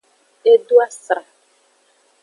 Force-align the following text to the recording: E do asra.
E 0.51 0.53
do 0.67 0.75
asra. 0.87 1.21